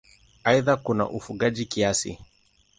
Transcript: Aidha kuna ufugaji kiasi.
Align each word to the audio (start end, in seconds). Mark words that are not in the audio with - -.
Aidha 0.43 0.77
kuna 0.77 1.09
ufugaji 1.09 1.65
kiasi. 1.65 2.19